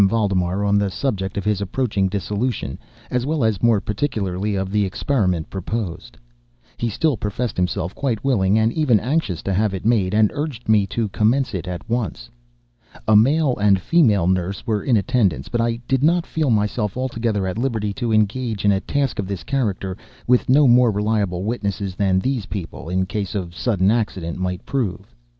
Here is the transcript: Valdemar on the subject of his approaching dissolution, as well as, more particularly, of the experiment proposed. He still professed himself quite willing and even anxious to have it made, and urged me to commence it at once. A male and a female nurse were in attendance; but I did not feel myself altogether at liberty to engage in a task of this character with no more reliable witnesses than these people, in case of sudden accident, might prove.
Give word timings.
Valdemar 0.09 0.63
on 0.65 0.79
the 0.79 0.89
subject 0.89 1.37
of 1.37 1.45
his 1.45 1.61
approaching 1.61 2.07
dissolution, 2.09 2.79
as 3.11 3.23
well 3.27 3.43
as, 3.43 3.61
more 3.61 3.79
particularly, 3.79 4.55
of 4.55 4.71
the 4.71 4.83
experiment 4.83 5.47
proposed. 5.47 6.17
He 6.77 6.89
still 6.89 7.15
professed 7.17 7.55
himself 7.55 7.93
quite 7.93 8.23
willing 8.23 8.57
and 8.57 8.73
even 8.73 8.99
anxious 8.99 9.43
to 9.43 9.53
have 9.53 9.75
it 9.75 9.85
made, 9.85 10.15
and 10.15 10.31
urged 10.33 10.67
me 10.67 10.87
to 10.87 11.07
commence 11.09 11.53
it 11.53 11.67
at 11.67 11.87
once. 11.87 12.31
A 13.07 13.15
male 13.15 13.55
and 13.61 13.77
a 13.77 13.81
female 13.81 14.25
nurse 14.25 14.65
were 14.65 14.81
in 14.83 14.97
attendance; 14.97 15.49
but 15.49 15.61
I 15.61 15.75
did 15.87 16.01
not 16.01 16.25
feel 16.25 16.49
myself 16.49 16.97
altogether 16.97 17.45
at 17.45 17.59
liberty 17.59 17.93
to 17.93 18.11
engage 18.11 18.65
in 18.65 18.71
a 18.71 18.79
task 18.81 19.19
of 19.19 19.27
this 19.27 19.43
character 19.43 19.95
with 20.25 20.49
no 20.49 20.67
more 20.67 20.89
reliable 20.89 21.43
witnesses 21.43 21.93
than 21.93 22.17
these 22.17 22.47
people, 22.47 22.89
in 22.89 23.05
case 23.05 23.35
of 23.35 23.55
sudden 23.55 23.91
accident, 23.91 24.39
might 24.39 24.65
prove. 24.65 25.13